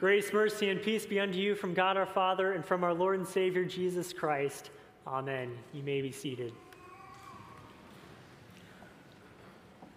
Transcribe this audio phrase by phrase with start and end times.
[0.00, 3.18] Grace, mercy, and peace be unto you from God our Father and from our Lord
[3.18, 4.70] and Savior Jesus Christ.
[5.06, 5.52] Amen.
[5.74, 6.54] You may be seated.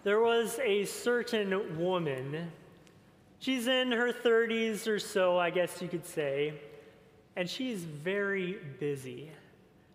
[0.02, 2.52] There was a certain woman.
[3.38, 6.52] She's in her 30s or so, I guess you could say,
[7.34, 9.30] and she's very busy.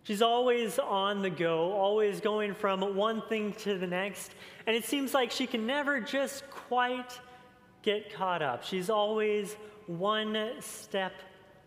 [0.02, 4.32] She's always on the go, always going from one thing to the next,
[4.66, 7.20] and it seems like she can never just quite
[7.82, 8.64] get caught up.
[8.64, 9.54] She's always
[9.98, 11.12] one step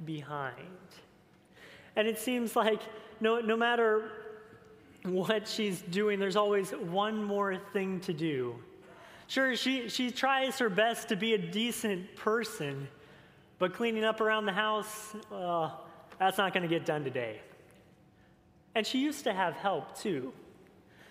[0.05, 0.55] behind.
[1.95, 2.81] And it seems like
[3.19, 4.11] no, no matter
[5.03, 8.55] what she's doing, there's always one more thing to do.
[9.27, 12.87] Sure, she, she tries her best to be a decent person,
[13.59, 15.71] but cleaning up around the house, uh,
[16.19, 17.41] that's not going to get done today.
[18.75, 20.33] And she used to have help too.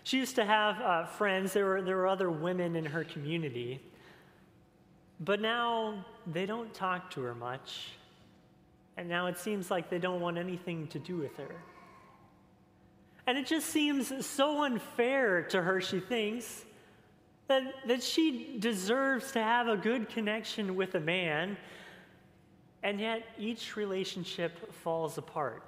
[0.04, 3.80] She used to have uh, friends, there were, there were other women in her community
[5.24, 7.92] but now they don't talk to her much,
[8.96, 11.54] and now it seems like they don't want anything to do with her.
[13.26, 16.64] And it just seems so unfair to her, she thinks,
[17.46, 21.56] that, that she deserves to have a good connection with a man,
[22.82, 25.62] and yet each relationship falls apart,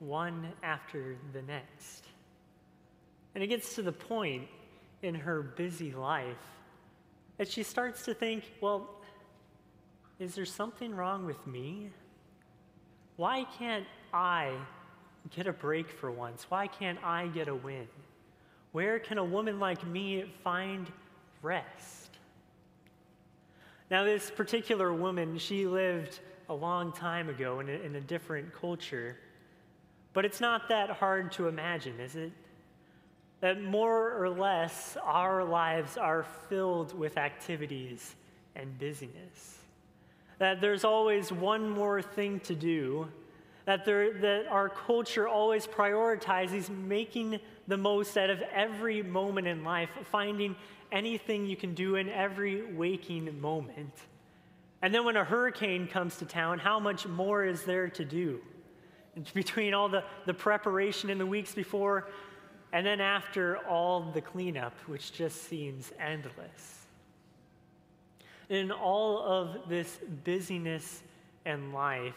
[0.00, 2.04] one after the next.
[3.34, 4.48] And it gets to the point
[5.00, 6.36] in her busy life
[7.42, 8.88] and she starts to think, well,
[10.20, 11.90] is there something wrong with me?
[13.16, 13.84] Why can't
[14.14, 14.52] I
[15.34, 16.46] get a break for once?
[16.48, 17.88] Why can't I get a win?
[18.70, 20.86] Where can a woman like me find
[21.42, 22.10] rest?
[23.90, 28.54] Now, this particular woman, she lived a long time ago in a, in a different
[28.54, 29.16] culture,
[30.12, 32.30] but it's not that hard to imagine, is it?
[33.42, 38.14] That more or less our lives are filled with activities
[38.54, 39.58] and busyness.
[40.38, 43.08] That there's always one more thing to do.
[43.64, 49.64] That, there, that our culture always prioritizes making the most out of every moment in
[49.64, 50.54] life, finding
[50.92, 53.92] anything you can do in every waking moment.
[54.82, 58.40] And then when a hurricane comes to town, how much more is there to do?
[59.34, 62.06] Between all the, the preparation in the weeks before
[62.72, 66.86] and then after all the cleanup, which just seems endless.
[68.48, 71.02] In all of this busyness
[71.44, 72.14] and life,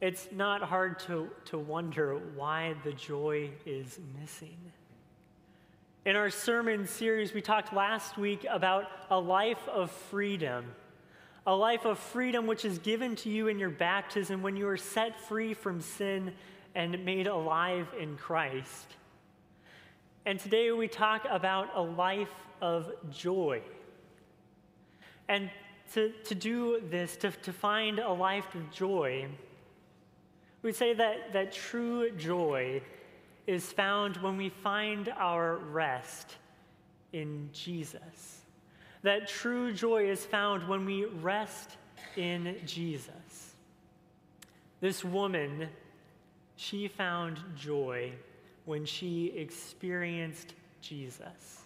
[0.00, 4.56] it's not hard to, to wonder why the joy is missing.
[6.06, 10.64] In our sermon series, we talked last week about a life of freedom.
[11.46, 14.76] A life of freedom which is given to you in your baptism when you are
[14.76, 16.32] set free from sin
[16.74, 18.86] and made alive in Christ.
[20.26, 23.62] And today we talk about a life of joy.
[25.28, 25.50] And
[25.94, 29.28] to, to do this, to, to find a life of joy,
[30.62, 32.82] we say that, that true joy
[33.46, 36.36] is found when we find our rest
[37.14, 38.42] in Jesus.
[39.02, 41.76] That true joy is found when we rest
[42.16, 43.54] in Jesus.
[44.80, 45.68] This woman,
[46.56, 48.12] she found joy
[48.64, 51.60] when she experienced Jesus.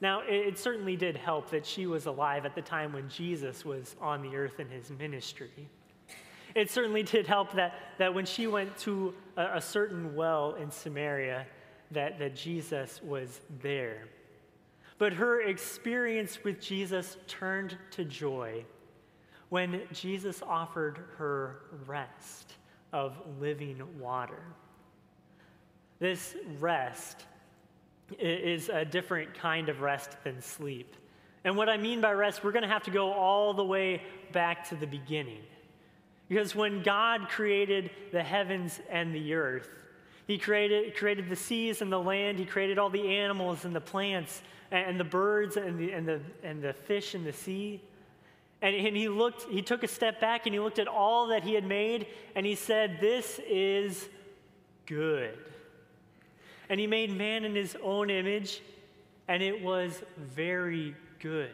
[0.00, 3.96] Now, it, certainly did help that she was alive at the time when Jesus was
[4.00, 5.68] on the earth in his ministry.
[6.54, 10.70] It certainly did help that, that when she went to a, a certain well in
[10.70, 11.46] Samaria,
[11.90, 14.08] that, that Jesus was there.
[14.98, 18.64] But her experience with Jesus turned to joy
[19.48, 22.54] when Jesus offered her rest
[22.92, 24.42] of living water.
[26.00, 27.24] This rest
[28.18, 30.96] is a different kind of rest than sleep.
[31.44, 34.02] And what I mean by rest, we're going to have to go all the way
[34.32, 35.42] back to the beginning.
[36.28, 39.68] Because when God created the heavens and the earth,
[40.26, 43.80] He created, created the seas and the land, He created all the animals and the
[43.80, 47.82] plants and the birds and the, and the, and the fish in the sea.
[48.62, 51.42] And, and he looked, he took a step back and he looked at all that
[51.42, 54.08] he had made and he said, This is
[54.86, 55.36] good.
[56.70, 58.62] And he made man in his own image,
[59.28, 61.50] and it was very good.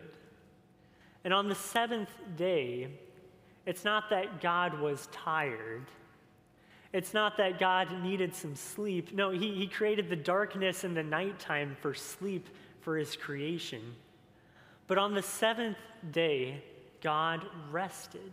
[1.24, 2.88] And on the seventh day,
[3.64, 5.86] it's not that God was tired.
[6.92, 9.12] It's not that God needed some sleep.
[9.12, 12.48] No, he, he created the darkness and the nighttime for sleep
[12.82, 13.82] for his creation.
[14.86, 15.78] But on the seventh
[16.12, 16.62] day,
[17.00, 18.32] God rested.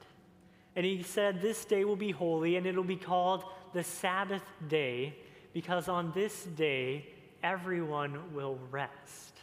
[0.75, 5.15] And he said, This day will be holy, and it'll be called the Sabbath day
[5.53, 7.07] because on this day,
[7.43, 9.37] everyone will rest.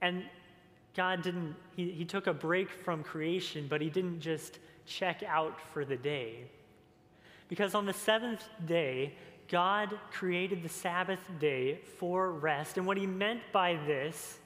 [0.00, 0.24] And
[0.94, 5.60] God didn't, he, he took a break from creation, but he didn't just check out
[5.72, 6.44] for the day.
[7.48, 9.14] Because on the seventh day,
[9.48, 12.76] God created the Sabbath day for rest.
[12.76, 14.38] And what he meant by this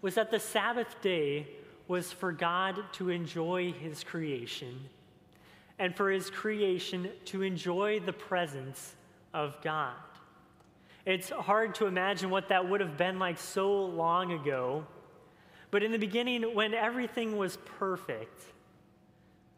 [0.00, 1.46] was that the Sabbath day
[1.86, 4.88] was for God to enjoy his creation
[5.78, 8.94] and for his creation to enjoy the presence
[9.32, 9.94] of God.
[11.04, 14.86] It's hard to imagine what that would have been like so long ago.
[15.70, 18.42] But in the beginning, when everything was perfect,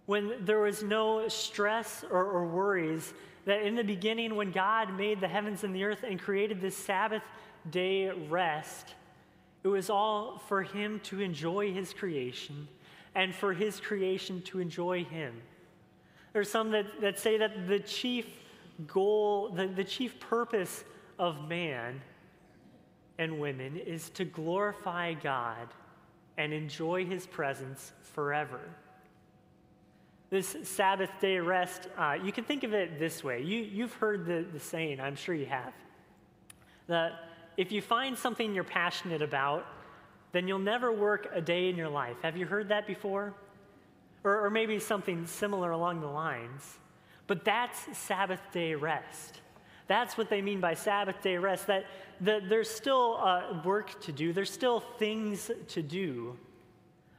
[0.06, 3.12] when there was no stress or, or, worries,
[3.44, 6.76] that in the beginning, when God made the heavens and the earth and created this
[6.76, 7.22] Sabbath
[7.70, 8.94] day rest,
[9.62, 12.66] it was all for Him to enjoy His creation
[13.14, 15.34] and for His creation to enjoy Him.
[16.36, 18.26] There's some that, that say that the chief
[18.86, 20.84] goal, the, the chief purpose
[21.18, 22.02] of man
[23.16, 25.68] and women is to glorify God
[26.36, 28.60] and enjoy his presence forever.
[30.28, 33.40] This Sabbath day rest, uh, you can think of it this way.
[33.40, 35.72] You, you've heard the, the saying, I'm sure you have,
[36.86, 37.12] that
[37.56, 39.66] if you find something you're passionate about,
[40.32, 42.18] then you'll never work a day in your life.
[42.20, 43.32] Have you heard that before?
[44.26, 46.78] Or, or maybe something similar along the lines.
[47.28, 49.40] But that's Sabbath day rest.
[49.86, 51.84] That's what they mean by Sabbath day rest, that,
[52.22, 56.36] that there's still uh, work to do, there's still things to do,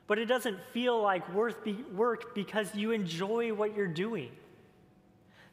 [0.05, 4.31] but it doesn't feel like worth be, work because you enjoy what you're doing.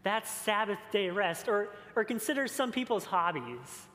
[0.03, 1.49] That's Sabbath day rest.
[1.49, 3.87] Or, or consider some people's hobbies.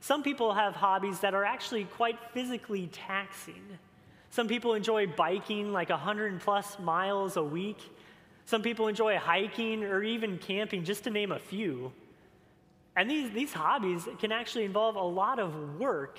[0.00, 3.62] Some people have hobbies that are actually quite physically taxing.
[4.32, 7.76] Some people enjoy biking like 100 plus miles a week.
[8.46, 11.92] Some people enjoy hiking or even camping, just to name a few.
[12.96, 16.18] And these, these hobbies can actually involve a lot of work,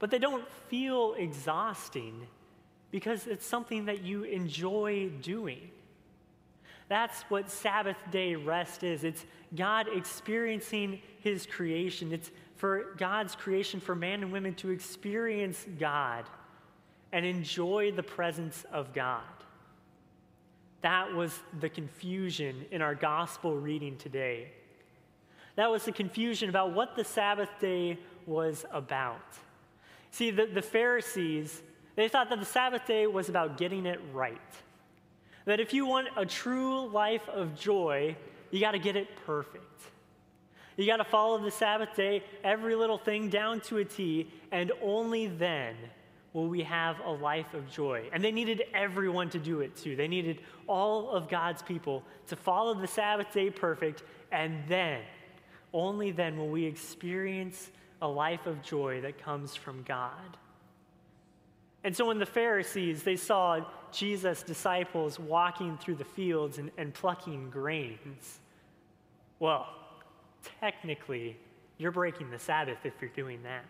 [0.00, 2.26] but they don't feel exhausting
[2.90, 5.70] because it's something that you enjoy doing.
[6.90, 9.02] That's what Sabbath day rest is.
[9.02, 9.24] It's
[9.56, 12.12] God experiencing His creation.
[12.12, 16.26] It's for God's creation, for man and women to experience God
[17.14, 19.22] and enjoy the presence of God.
[20.80, 24.48] That was the confusion in our gospel reading today.
[25.54, 29.22] That was the confusion about what the Sabbath day was about.
[30.10, 31.62] See, the, the Pharisees,
[31.94, 34.40] they thought that the Sabbath day was about getting it right.
[35.44, 38.16] That if you want a true life of joy,
[38.50, 39.82] you got to get it perfect.
[40.76, 44.72] You got to follow the Sabbath day, every little thing down to a T, and
[44.82, 45.76] only then
[46.34, 48.10] will we have a life of joy.
[48.12, 49.96] And they needed everyone to do it too.
[49.96, 55.00] They needed all of God's people to follow the Sabbath day perfect, and then
[55.72, 57.70] only then will we experience
[58.02, 60.36] a life of joy that comes from God.
[61.84, 63.60] And so when the Pharisees, they saw
[63.92, 68.40] Jesus' disciples walking through the fields and, and plucking grains,
[69.38, 69.68] well,
[70.60, 71.36] technically,
[71.78, 73.64] you're breaking the Sabbath if you're doing that.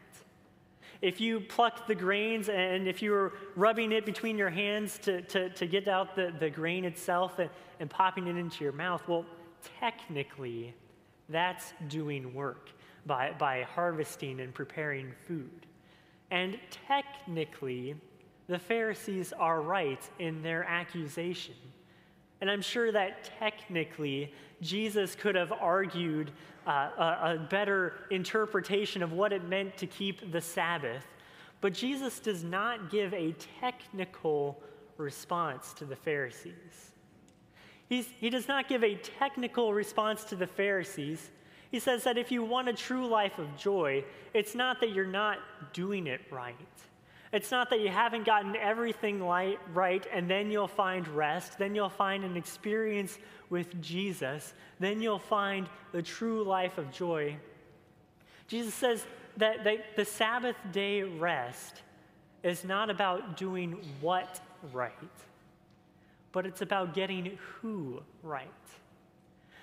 [1.05, 5.21] If you pluck the grains and if you were rubbing it between your hands to,
[5.21, 9.07] to, to get out the, the grain itself and, and popping it into your mouth,
[9.07, 9.27] well,
[9.79, 10.75] technically,
[11.29, 12.71] that's doing work
[13.05, 15.67] by, by harvesting and preparing food.
[16.31, 16.59] And
[16.89, 17.97] technically,
[18.47, 21.55] the Pharisees are right in their accusation.
[22.41, 26.31] And I'm sure that technically, Jesus could have argued
[26.67, 31.05] uh, a, a better interpretation of what it meant to keep the Sabbath.
[31.61, 34.61] But Jesus does not give a technical
[34.97, 36.93] response to the Pharisees.
[37.89, 41.31] He's, he does not give a technical response to the Pharisees.
[41.71, 45.07] He says that if you want a true life of joy, it's not that you're
[45.07, 45.39] not
[45.73, 46.55] doing it right.
[47.35, 51.89] It's not that you haven't gotten everything right and then you'll find rest, then you'll
[51.89, 53.19] find an experience
[53.51, 57.37] with Jesus, then you'll find the true life of joy.
[58.47, 61.83] Jesus says that, that the Sabbath day rest
[62.43, 64.41] is not about doing what
[64.73, 64.93] right
[66.35, 68.49] but it's about getting who right.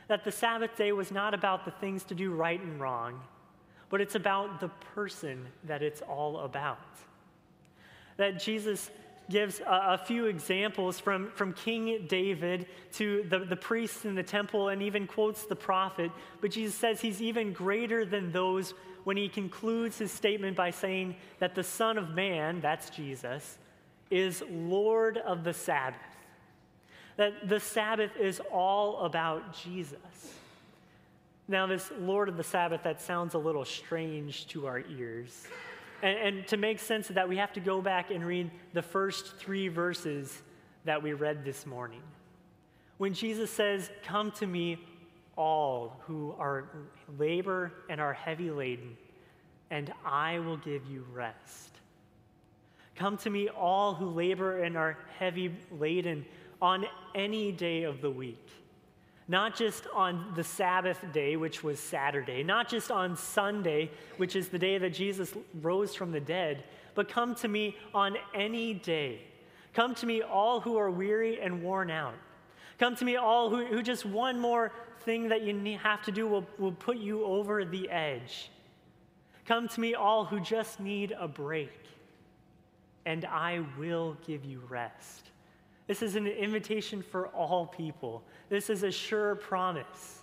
[0.08, 3.20] That the Sabbath day was not about the things to do right and wrong,
[3.90, 6.80] but it's about the person that it's all about.
[8.22, 8.90] That Jesus
[9.30, 9.64] gives a,
[9.94, 14.82] a, few examples from, from King David to the, the priests in the temple and
[14.82, 16.12] even quotes the prophet.
[16.42, 18.74] But Jesus says he's even greater than those
[19.06, 23.58] when he concludes his statement by saying that the Son of Man, that's Jesus,
[24.10, 26.00] is Lord of the Sabbath
[27.18, 30.00] that the Sabbath is all about Jesus.
[31.48, 35.46] Now, this Lord of the Sabbath, that sounds a little strange to our ears.
[36.02, 38.82] And, and to make sense of that, we have to go back and read the
[38.82, 40.42] first three verses
[40.86, 42.02] that we read this morning.
[42.98, 44.78] When Jesus says, Come to me,
[45.38, 46.70] all who are
[47.18, 48.98] labor and are heavy laden,
[49.70, 51.80] and I will give you rest.
[52.96, 56.26] Come to me, all who labor and are heavy laden
[56.62, 58.48] on any day of the week.
[59.28, 64.50] Not just on the Sabbath day, which was Saturday, not just on Sunday, which is
[64.50, 66.64] the day that Jesus rose from the dead,
[66.96, 69.22] but come to me on any day.
[69.74, 72.16] Come to me, all who are weary and worn out.
[72.78, 74.72] Come to me, all who, who just one more
[75.06, 78.50] thing that you need, have to do will, will put you over the edge.
[79.46, 81.72] Come to me, all who just need a break,
[83.06, 85.31] and I will give you rest.
[85.92, 88.24] This is an invitation for all people.
[88.48, 90.22] This is a sure promise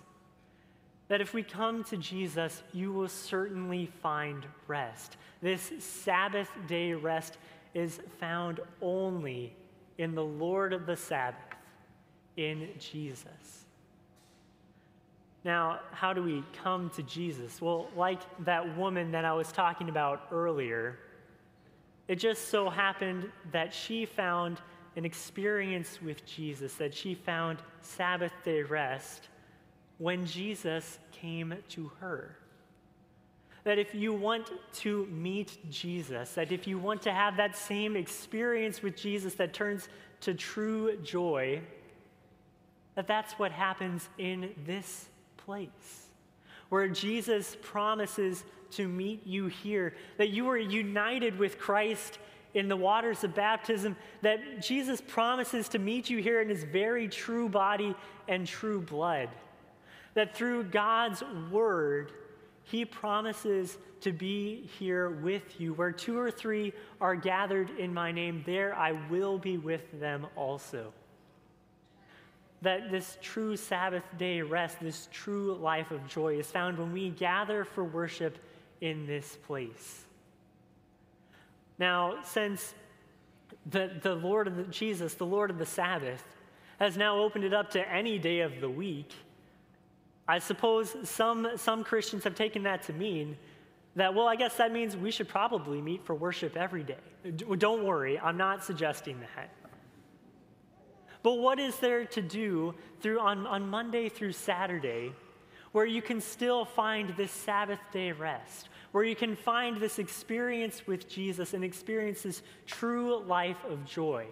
[1.09, 5.17] that if we come to Jesus, you will certainly find rest.
[5.43, 7.37] This Sabbath day rest
[7.75, 9.55] is found only
[9.99, 11.37] in the Lord of the Sabbath,
[12.35, 13.65] in Jesus.
[15.43, 17.61] Now, how do we come to Jesus?
[17.61, 20.97] Well, like that woman that I was talking about earlier,
[22.07, 24.59] it just so happened that she found
[24.95, 29.29] an experience with Jesus, that she found Sabbath day rest
[29.97, 32.35] when Jesus came to her.
[33.65, 37.95] That if you want to meet Jesus, that if you want to have that same
[37.95, 39.89] experience with Jesus that turns
[40.21, 41.61] to true joy,
[42.95, 46.07] that that's what happens in this place,
[46.69, 52.19] where Jesus promises to meet you here, that you are united with Christ
[52.53, 57.07] in the waters of baptism, that Jesus promises to meet you here in his very
[57.07, 57.95] true body
[58.27, 59.29] and true blood.
[60.15, 62.11] That through God's word,
[62.63, 65.73] he promises to be here with you.
[65.73, 70.25] Where two or three are gathered in my name, there I will be with them
[70.35, 70.93] also
[72.61, 77.09] that this true Sabbath day rest, this true life of joy, is found when we
[77.09, 78.37] gather for worship
[78.81, 80.05] in this place.
[81.79, 82.75] Now, since
[83.65, 86.23] the, the Lord of the, Jesus, the Lord of the Sabbath,
[86.79, 89.13] has now opened it up to any day of the week,
[90.27, 93.37] I suppose some, some Christians have taken that to mean
[93.95, 96.97] that, well, I guess that means we should probably meet for worship every day.
[97.57, 99.49] Don't worry, I'm not suggesting that.
[101.23, 105.13] But what is there to do through on, on Monday through Saturday
[105.71, 110.87] where you can still find this Sabbath day rest, where you can find this experience
[110.87, 114.25] with Jesus and experience this true life of joy?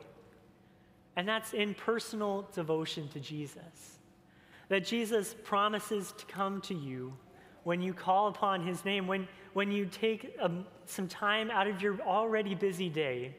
[1.16, 3.98] And that's in personal devotion to Jesus.
[4.70, 7.14] That Jesus promises to come to you
[7.64, 11.82] when you call upon his name, when, when you take um, some time out of
[11.82, 13.36] your already busy day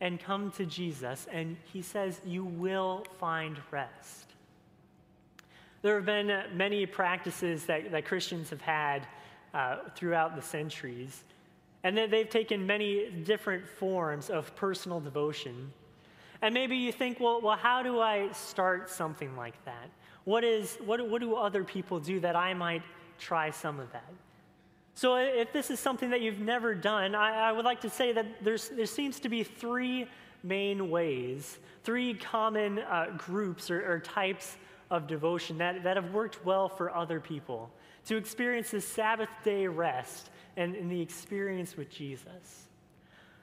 [0.00, 4.28] and come to Jesus, and he says, You will find rest.
[5.82, 9.06] There have been many practices that, that Christians have had
[9.54, 11.24] uh, throughout the centuries,
[11.84, 15.72] and that they've taken many different forms of personal devotion.
[16.42, 19.90] And maybe you think, well, well how do I start something like that?
[20.24, 22.82] What, is, what, what do other people do that I might
[23.18, 24.12] try some of that?
[24.94, 28.12] So, if this is something that you've never done, I, I would like to say
[28.12, 30.08] that there's, there seems to be three
[30.42, 34.56] main ways, three common uh, groups or, or types
[34.90, 37.70] of devotion that, that have worked well for other people
[38.08, 42.68] to experience this Sabbath day rest and, and the experience with Jesus.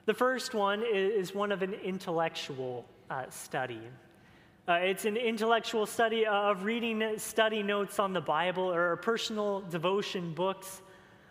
[0.05, 3.81] The first one is, one of an intellectual uh, study.
[4.67, 10.34] Uh, it's an intellectual study of reading study notes on the Bible or personal devotion
[10.34, 10.81] books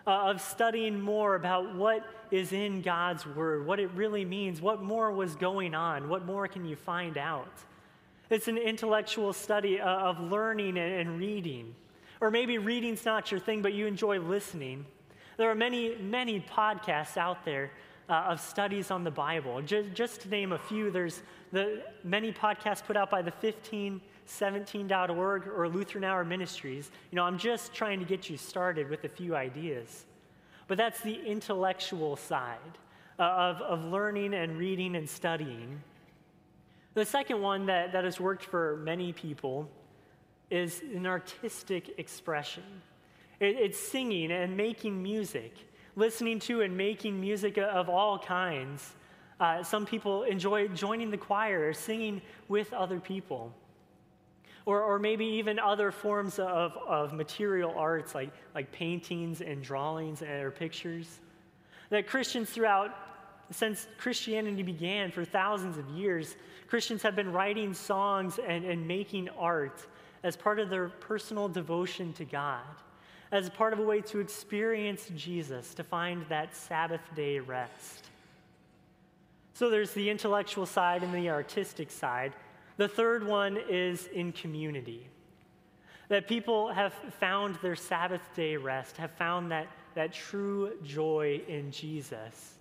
[0.07, 4.81] uh, of studying more about what is in God's Word, what it really means, what
[4.81, 7.53] more was going on, what more can you find out.
[8.31, 11.75] It's an intellectual study uh, of learning and reading.
[12.25, 14.87] Or maybe reading's not your thing, but you enjoy listening.
[15.37, 17.71] There are many, many podcasts out there
[18.09, 19.61] uh, of studies on the Bible.
[19.61, 21.21] Just, just to name a few, there's
[21.53, 26.91] the many podcasts put out by the 15 17.org or Lutheran Hour Ministries.
[27.11, 30.07] You know, I'm just trying to get you started with a few ideas.
[30.67, 32.79] But that's the intellectual side
[33.19, 35.79] uh, of, of learning and reading and studying.
[36.95, 39.69] The second one that, that has worked for many people
[40.55, 42.63] is an artistic expression.
[43.41, 45.53] It, it's singing and making music,
[45.97, 48.95] listening to and making music of all kinds.
[49.41, 53.53] Uh, some people enjoy joining the choir or singing with other people
[54.65, 60.23] or, or maybe even other forms of, of material arts like, like paintings and drawings
[60.23, 61.21] or pictures.
[61.91, 62.95] That Christians throughout,
[63.51, 66.37] since Christianity began for thousands of years,
[66.69, 69.85] Christians have been writing songs and, and making art
[70.25, 72.63] as part of their personal devotion to God,
[73.31, 78.07] as part of a way to experience Jesus, to find that Sabbath day rest.
[79.53, 82.33] So there's the intellectual side and the artistic side.
[82.79, 85.07] The third one is in community.
[86.09, 91.71] That people have found their Sabbath day rest, have found that, that true joy in
[91.71, 92.55] Jesus,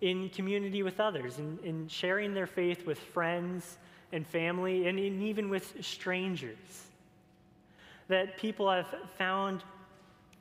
[0.00, 3.78] in community with others, in, in sharing their faith with friends
[4.12, 6.87] and family, and in, even with strangers.
[8.08, 9.62] That people have found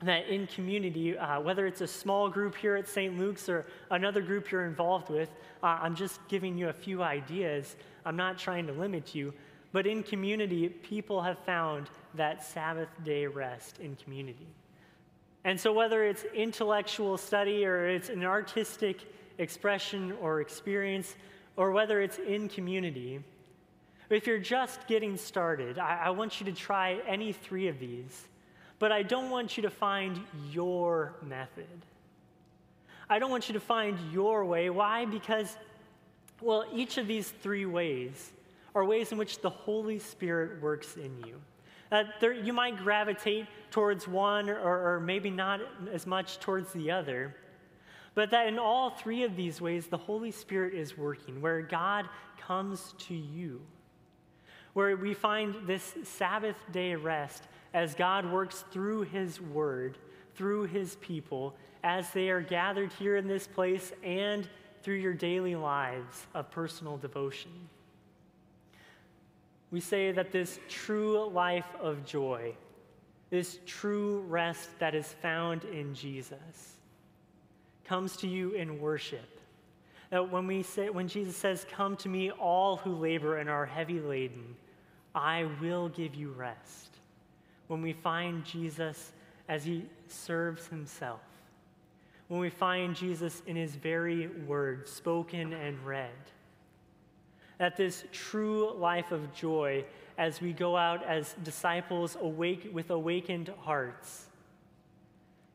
[0.04, 3.18] that in community, uh, whether it's a small group here at St.
[3.18, 5.30] Luke's or another group you're involved with,
[5.64, 7.76] uh, I'm just giving you a few ideas.
[8.06, 9.34] I'm not trying to limit you.
[9.72, 14.48] But in community, people have found that Sabbath day rest in community.
[15.44, 19.02] And so, whether it's intellectual study or it's an artistic
[19.38, 21.16] expression or experience,
[21.56, 23.24] or whether it's in community,
[24.10, 28.28] if you're just getting started, I, I want you to try any three of these
[28.80, 30.20] but I don't want you to find
[30.52, 31.66] your method.
[33.10, 34.70] I don't want you to find your way.
[34.70, 35.06] Why?
[35.06, 35.58] Because,
[36.42, 38.32] well, each of these three ways
[38.76, 41.42] are ways in which the Holy Spirit works in you.
[41.92, 45.62] Uh, there, you might gravitate towards one or, or maybe not
[45.92, 47.34] as much towards the other,
[48.14, 52.10] but that in all three of these ways, the Holy Spirit is working, where God
[52.46, 53.62] comes to you,
[54.78, 59.98] where we find this Sabbath day rest as God works through His Word,
[60.36, 64.48] through His people, as they are gathered here in this place and
[64.84, 67.50] through your daily lives of personal devotion.
[69.72, 72.54] We say that this true life of joy,
[73.32, 76.76] this true rest that is found in Jesus,
[77.84, 79.40] comes to you in worship.
[80.12, 83.66] That when, we say, when Jesus says, Come to me, all who labor and are
[83.66, 84.56] heavy laden,
[85.18, 86.98] I will give you rest
[87.68, 89.12] when we find Jesus
[89.50, 91.22] as he serves himself,
[92.28, 96.12] when we find Jesus in his very word, spoken and read.
[97.58, 99.84] That this true life of joy
[100.20, 104.28] as we go out as disciples awake with awakened hearts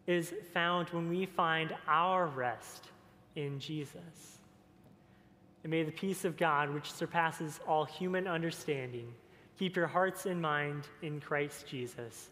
[0.09, 2.88] is found when we find our rest
[3.37, 4.38] in Jesus.
[5.62, 9.14] And may the peace of God, which surpasses all human understanding,
[9.62, 12.31] Keep your hearts and mind in Christ Jesus.